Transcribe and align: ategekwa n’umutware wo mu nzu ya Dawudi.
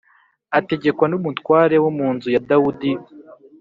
ategekwa 0.57 1.05
n’umutware 1.11 1.75
wo 1.83 1.89
mu 1.97 2.07
nzu 2.15 2.27
ya 2.35 2.43
Dawudi. 2.49 2.91